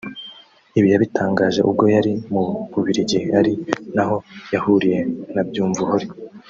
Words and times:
Ibi 0.77 0.87
yabitangaje 0.93 1.59
ubwo 1.69 1.85
yari 1.95 2.13
mu 2.33 2.43
Bubiligi 2.71 3.19
ari 3.39 3.53
naho 3.95 4.15
yahuriye 4.53 4.99
na 5.33 5.41
Byumvuhore 5.49 6.05